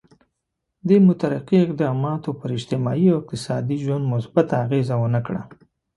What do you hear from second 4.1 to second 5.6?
مثبته اغېزه ونه کړه.